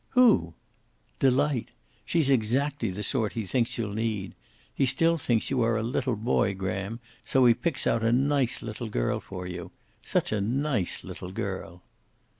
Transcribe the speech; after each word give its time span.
"Who?" 0.17 0.55
"Delight. 1.19 1.69
She's 2.05 2.31
exactly 2.31 2.89
the 2.89 3.03
sort 3.03 3.33
he 3.33 3.45
thinks 3.45 3.77
you'll 3.77 3.93
need. 3.93 4.33
He 4.73 4.87
still 4.87 5.19
thinks 5.19 5.51
you 5.51 5.61
are 5.61 5.77
a 5.77 5.83
little 5.83 6.15
boy, 6.15 6.55
Graham, 6.55 6.99
so 7.23 7.45
he 7.45 7.53
picks 7.53 7.85
out 7.85 8.01
a 8.01 8.11
nice 8.11 8.63
little 8.63 8.89
girl 8.89 9.19
for 9.19 9.45
you. 9.45 9.69
Such 10.01 10.31
a 10.31 10.41
nice 10.41 11.03
little 11.03 11.31
girl." 11.31 11.83